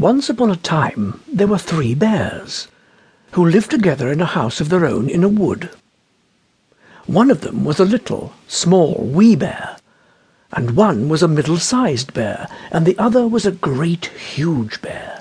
Once 0.00 0.30
upon 0.30 0.50
a 0.50 0.56
time 0.56 1.20
there 1.30 1.46
were 1.46 1.58
three 1.58 1.94
bears, 1.94 2.68
who 3.32 3.44
lived 3.44 3.70
together 3.70 4.10
in 4.10 4.18
a 4.22 4.32
house 4.32 4.58
of 4.58 4.70
their 4.70 4.86
own 4.86 5.10
in 5.10 5.22
a 5.22 5.28
wood. 5.28 5.68
One 7.04 7.30
of 7.30 7.42
them 7.42 7.66
was 7.66 7.78
a 7.78 7.84
little, 7.84 8.32
small, 8.48 8.94
wee 8.94 9.36
bear, 9.36 9.76
and 10.52 10.70
one 10.70 11.10
was 11.10 11.22
a 11.22 11.28
middle-sized 11.28 12.14
bear, 12.14 12.48
and 12.70 12.86
the 12.86 12.96
other 12.98 13.28
was 13.28 13.44
a 13.44 13.52
great, 13.52 14.06
huge 14.06 14.80
bear. 14.80 15.20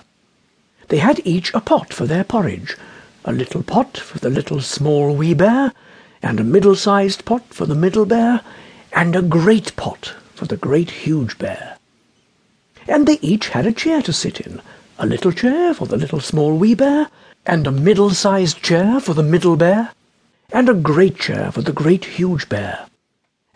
They 0.88 1.00
had 1.00 1.20
each 1.25 1.54
a 1.54 1.59
pot 1.59 1.93
for 1.93 2.05
their 2.05 2.23
porridge, 2.23 2.77
a 3.25 3.34
little 3.34 3.64
pot 3.64 3.98
for 3.98 4.20
the 4.20 4.30
little, 4.30 4.61
small, 4.61 5.14
wee 5.14 5.34
bear, 5.34 5.73
and 6.21 6.39
a 6.39 6.46
middle-sized 6.46 7.25
pot 7.25 7.43
for 7.54 7.66
the 7.66 7.75
middle 7.75 8.05
bear, 8.05 8.39
and 8.93 9.14
a 9.14 9.21
great 9.21 9.75
pot 9.75 10.14
for 10.36 10.46
the 10.46 10.55
great, 10.55 10.89
huge 10.89 11.38
bear 11.38 11.79
and 12.88 13.07
they 13.07 13.20
each 13.21 13.50
had 13.50 13.66
a 13.66 13.71
chair 13.71 14.02
to 14.02 14.14
sit 14.14 14.39
in, 14.39 14.61
a 14.98 15.05
little 15.05 15.32
chair 15.32 15.73
for 15.73 15.88
the 15.88 15.98
little 15.98 16.20
small 16.20 16.57
wee 16.57 16.75
bear, 16.75 17.10
and 17.46 17.65
a 17.65 17.71
middle-sized 17.71 18.61
chair 18.61 19.00
for 19.00 19.14
the 19.14 19.24
middle 19.24 19.55
bear, 19.55 19.92
and 20.52 20.68
a 20.68 20.74
great 20.74 21.18
chair 21.18 21.52
for 21.52 21.61
the 21.61 21.71
great 21.71 22.05
huge 22.05 22.50
bear. 22.50 22.88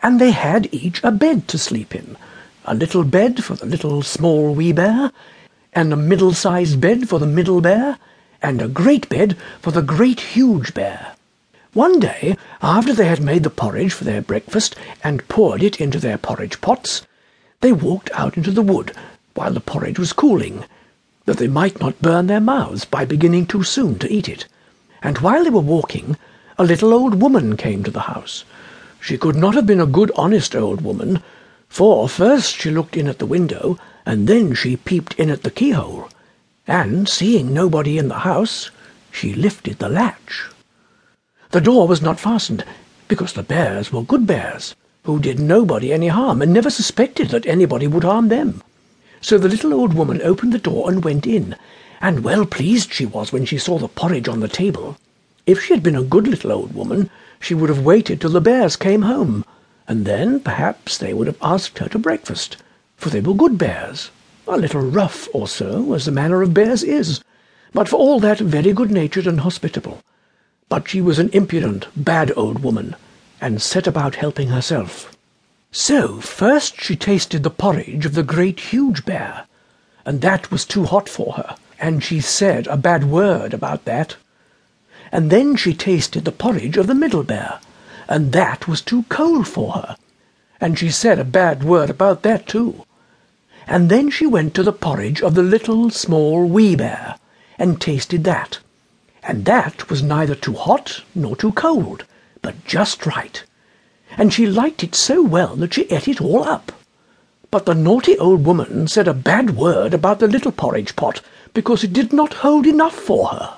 And 0.01 0.19
they 0.19 0.31
had 0.31 0.73
each 0.73 1.03
a 1.03 1.11
bed 1.11 1.47
to 1.49 1.57
sleep 1.57 1.93
in, 1.93 2.17
a 2.65 2.73
little 2.73 3.03
bed 3.03 3.43
for 3.43 3.55
the 3.55 3.65
little 3.65 4.01
small 4.01 4.53
wee 4.53 4.71
bear, 4.71 5.11
and 5.73 5.91
a 5.91 5.97
middle-sized 5.97 6.79
bed 6.79 7.09
for 7.09 7.19
the 7.19 7.25
middle 7.25 7.61
bear, 7.61 7.97
and 8.41 8.61
a 8.61 8.67
great 8.67 9.09
bed 9.09 9.37
for 9.61 9.71
the 9.71 9.81
great 9.81 10.19
huge 10.19 10.73
bear. 10.73 11.13
One 11.73 11.99
day, 11.99 12.37
after 12.61 12.93
they 12.93 13.07
had 13.07 13.21
made 13.21 13.43
the 13.43 13.49
porridge 13.49 13.93
for 13.93 14.03
their 14.03 14.21
breakfast 14.21 14.75
and 15.03 15.27
poured 15.27 15.63
it 15.63 15.81
into 15.81 15.99
their 15.99 16.17
porridge 16.17 16.61
pots, 16.61 17.01
they 17.61 17.71
walked 17.71 18.11
out 18.13 18.37
into 18.37 18.51
the 18.51 18.61
wood 18.61 18.93
while 19.35 19.53
the 19.53 19.59
porridge 19.59 19.99
was 19.99 20.13
cooling, 20.13 20.65
that 21.25 21.37
they 21.37 21.47
might 21.47 21.79
not 21.79 22.01
burn 22.01 22.27
their 22.27 22.41
mouths 22.41 22.85
by 22.85 23.05
beginning 23.05 23.45
too 23.45 23.63
soon 23.63 23.97
to 23.99 24.11
eat 24.11 24.29
it. 24.29 24.45
And 25.01 25.17
while 25.19 25.43
they 25.43 25.49
were 25.49 25.59
walking, 25.59 26.17
a 26.57 26.63
little 26.63 26.93
old 26.93 27.21
woman 27.21 27.57
came 27.57 27.83
to 27.83 27.91
the 27.91 28.01
house. 28.01 28.43
She 28.99 29.17
could 29.17 29.35
not 29.35 29.55
have 29.55 29.65
been 29.65 29.81
a 29.81 29.85
good 29.85 30.11
honest 30.15 30.55
old 30.55 30.81
woman, 30.81 31.21
for 31.67 32.07
first 32.07 32.55
she 32.55 32.69
looked 32.69 32.95
in 32.95 33.07
at 33.07 33.19
the 33.19 33.25
window, 33.25 33.77
and 34.05 34.27
then 34.27 34.53
she 34.53 34.77
peeped 34.77 35.13
in 35.15 35.29
at 35.29 35.43
the 35.43 35.51
keyhole, 35.51 36.09
and, 36.67 37.09
seeing 37.09 37.53
nobody 37.53 37.97
in 37.97 38.07
the 38.07 38.19
house, 38.19 38.69
she 39.11 39.33
lifted 39.33 39.79
the 39.79 39.89
latch. 39.89 40.49
The 41.51 41.61
door 41.61 41.87
was 41.87 42.01
not 42.01 42.19
fastened, 42.19 42.63
because 43.07 43.33
the 43.33 43.43
bears 43.43 43.91
were 43.91 44.03
good 44.03 44.25
bears, 44.25 44.75
who 45.03 45.19
did 45.19 45.39
nobody 45.39 45.91
any 45.91 46.07
harm, 46.07 46.41
and 46.41 46.53
never 46.53 46.69
suspected 46.69 47.29
that 47.29 47.45
anybody 47.45 47.87
would 47.87 48.03
harm 48.03 48.29
them. 48.29 48.61
So 49.23 49.37
the 49.37 49.47
little 49.47 49.73
old 49.73 49.93
woman 49.93 50.21
opened 50.21 50.51
the 50.51 50.59
door 50.59 50.91
and 50.91 51.01
went 51.01 51.25
in, 51.25 51.55
and 52.01 52.25
well 52.25 52.45
pleased 52.45 52.93
she 52.93 53.05
was 53.05 53.31
when 53.31 53.45
she 53.45 53.57
saw 53.57 53.79
the 53.79 53.87
porridge 53.87 54.27
on 54.27 54.41
the 54.41 54.49
table. 54.49 54.97
If 55.45 55.63
she 55.63 55.73
had 55.73 55.81
been 55.81 55.95
a 55.95 56.03
good 56.03 56.27
little 56.27 56.51
old 56.51 56.75
woman, 56.75 57.09
she 57.39 57.53
would 57.53 57.69
have 57.69 57.85
waited 57.85 58.19
till 58.19 58.31
the 58.31 58.41
bears 58.41 58.75
came 58.75 59.03
home, 59.03 59.45
and 59.87 60.05
then 60.05 60.41
perhaps 60.41 60.97
they 60.97 61.13
would 61.13 61.27
have 61.27 61.37
asked 61.41 61.79
her 61.79 61.87
to 61.87 61.97
breakfast, 61.97 62.57
for 62.97 63.09
they 63.09 63.21
were 63.21 63.33
good 63.33 63.57
bears, 63.57 64.11
a 64.45 64.57
little 64.57 64.81
rough 64.81 65.29
or 65.33 65.47
so, 65.47 65.93
as 65.93 66.03
the 66.03 66.11
manner 66.11 66.41
of 66.41 66.53
bears 66.53 66.83
is, 66.83 67.23
but 67.71 67.87
for 67.87 67.95
all 67.95 68.19
that 68.19 68.39
very 68.39 68.73
good-natured 68.73 69.25
and 69.25 69.39
hospitable. 69.39 70.03
But 70.67 70.89
she 70.89 70.99
was 70.99 71.17
an 71.17 71.29
impudent, 71.29 71.87
bad 71.95 72.33
old 72.35 72.61
woman, 72.61 72.93
and 73.39 73.61
set 73.61 73.87
about 73.87 74.15
helping 74.15 74.49
herself. 74.49 75.12
So 75.75 76.21
first 76.21 76.79
she 76.79 76.95
tasted 76.95 77.41
the 77.41 77.49
porridge 77.49 78.05
of 78.05 78.13
the 78.13 78.21
great 78.21 78.59
huge 78.59 79.05
bear, 79.05 79.47
and 80.05 80.21
that 80.21 80.51
was 80.51 80.65
too 80.65 80.85
hot 80.85 81.09
for 81.09 81.33
her, 81.33 81.55
and 81.79 82.03
she 82.03 82.19
said 82.19 82.67
a 82.67 82.77
bad 82.77 83.05
word 83.05 83.55
about 83.55 83.85
that. 83.85 84.15
And 85.11 85.31
then 85.31 85.55
she 85.55 85.73
tasted 85.73 86.25
the 86.25 86.31
porridge 86.31 86.77
of 86.77 86.85
the 86.85 86.93
middle 86.93 87.23
bear, 87.23 87.59
and 88.07 88.33
that 88.33 88.67
was 88.67 88.81
too 88.81 89.05
cold 89.09 89.47
for 89.47 89.71
her, 89.71 89.97
and 90.61 90.77
she 90.77 90.91
said 90.91 91.17
a 91.17 91.23
bad 91.23 91.63
word 91.63 91.89
about 91.89 92.21
that 92.21 92.45
too. 92.45 92.85
And 93.65 93.89
then 93.89 94.11
she 94.11 94.27
went 94.27 94.53
to 94.53 94.61
the 94.61 94.73
porridge 94.73 95.23
of 95.23 95.33
the 95.33 95.41
little, 95.41 95.89
small, 95.89 96.45
wee 96.45 96.75
bear, 96.75 97.15
and 97.57 97.81
tasted 97.81 98.25
that, 98.25 98.59
and 99.23 99.45
that 99.45 99.89
was 99.89 100.03
neither 100.03 100.35
too 100.35 100.53
hot 100.53 101.01
nor 101.15 101.35
too 101.35 101.51
cold, 101.53 102.05
but 102.43 102.63
just 102.63 103.07
right 103.07 103.43
and 104.17 104.33
she 104.33 104.45
liked 104.45 104.83
it 104.83 104.95
so 104.95 105.21
well 105.21 105.55
that 105.55 105.73
she 105.73 105.83
ate 105.83 106.07
it 106.07 106.21
all 106.21 106.43
up. 106.43 106.71
But 107.51 107.65
the 107.65 107.75
naughty 107.75 108.17
old 108.17 108.45
woman 108.45 108.87
said 108.87 109.07
a 109.07 109.13
bad 109.13 109.55
word 109.55 109.93
about 109.93 110.19
the 110.19 110.27
little 110.27 110.51
porridge 110.51 110.95
pot, 110.95 111.21
because 111.53 111.83
it 111.83 111.93
did 111.93 112.11
not 112.11 112.33
hold 112.35 112.65
enough 112.65 112.95
for 112.95 113.27
her. 113.27 113.55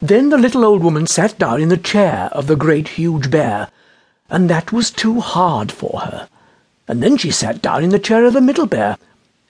Then 0.00 0.30
the 0.30 0.38
little 0.38 0.64
old 0.64 0.82
woman 0.82 1.06
sat 1.06 1.38
down 1.38 1.60
in 1.60 1.68
the 1.68 1.76
chair 1.76 2.28
of 2.32 2.46
the 2.46 2.56
great 2.56 2.88
huge 2.88 3.30
bear, 3.30 3.68
and 4.28 4.48
that 4.48 4.72
was 4.72 4.90
too 4.90 5.20
hard 5.20 5.72
for 5.72 6.00
her. 6.00 6.28
And 6.88 7.02
then 7.02 7.16
she 7.16 7.30
sat 7.30 7.62
down 7.62 7.84
in 7.84 7.90
the 7.90 7.98
chair 7.98 8.24
of 8.24 8.32
the 8.32 8.40
middle 8.40 8.66
bear, 8.66 8.96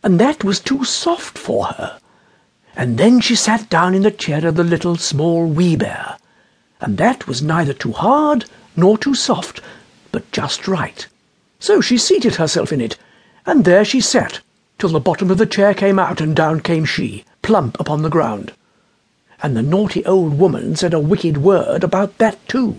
and 0.02 0.18
that 0.18 0.44
was 0.44 0.60
too 0.60 0.84
soft 0.84 1.38
for 1.38 1.66
her. 1.66 1.98
And 2.76 2.98
then 2.98 3.20
she 3.20 3.34
sat 3.34 3.68
down 3.68 3.94
in 3.94 4.02
the 4.02 4.10
chair 4.10 4.46
of 4.46 4.54
the 4.54 4.64
little 4.64 4.96
small 4.96 5.46
wee 5.46 5.76
bear, 5.76 6.16
and 6.80 6.96
that 6.98 7.26
was 7.26 7.42
neither 7.42 7.72
too 7.72 7.92
hard 7.92 8.44
nor 8.76 8.96
too 8.96 9.14
soft, 9.14 9.60
but 10.12 10.30
just 10.32 10.66
right. 10.66 11.06
So 11.58 11.80
she 11.80 11.98
seated 11.98 12.36
herself 12.36 12.72
in 12.72 12.80
it, 12.80 12.96
and 13.46 13.64
there 13.64 13.84
she 13.84 14.00
sat, 14.00 14.40
till 14.78 14.90
the 14.90 15.00
bottom 15.00 15.30
of 15.30 15.38
the 15.38 15.46
chair 15.46 15.74
came 15.74 15.98
out, 15.98 16.20
and 16.20 16.34
down 16.34 16.60
came 16.60 16.84
she, 16.84 17.24
plump 17.42 17.78
upon 17.78 18.02
the 18.02 18.08
ground. 18.08 18.52
And 19.42 19.56
the 19.56 19.62
naughty 19.62 20.04
old 20.04 20.38
woman 20.38 20.76
said 20.76 20.94
a 20.94 21.00
wicked 21.00 21.38
word 21.38 21.84
about 21.84 22.18
that 22.18 22.46
too. 22.48 22.76